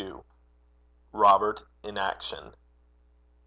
ROBERT 1.11 1.61
IN 1.83 1.95
ACTION. 1.95 2.55